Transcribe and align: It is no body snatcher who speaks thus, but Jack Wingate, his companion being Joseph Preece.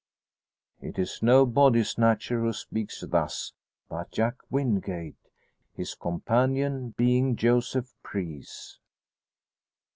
It 0.81 0.97
is 0.97 1.19
no 1.21 1.45
body 1.45 1.83
snatcher 1.83 2.39
who 2.41 2.53
speaks 2.53 3.01
thus, 3.07 3.53
but 3.87 4.09
Jack 4.09 4.37
Wingate, 4.49 5.15
his 5.75 5.93
companion 5.93 6.95
being 6.97 7.35
Joseph 7.35 7.93
Preece. 8.01 8.79